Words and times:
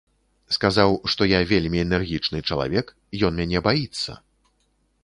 Сказаў, 0.55 0.93
што 1.13 1.27
я 1.33 1.41
вельмі 1.51 1.83
энергічны 1.85 2.43
чалавек, 2.49 2.85
ён 3.31 3.39
мяне 3.43 3.59
баіцца! 3.71 4.21